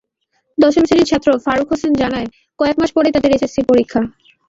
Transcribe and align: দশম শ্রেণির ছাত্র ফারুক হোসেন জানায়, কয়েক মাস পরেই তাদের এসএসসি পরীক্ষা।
দশম 0.57 0.83
শ্রেণির 0.85 1.09
ছাত্র 1.11 1.29
ফারুক 1.45 1.67
হোসেন 1.71 1.93
জানায়, 2.01 2.27
কয়েক 2.59 2.75
মাস 2.79 2.91
পরেই 2.93 3.13
তাদের 3.15 3.33
এসএসসি 3.33 3.61
পরীক্ষা। 3.69 3.99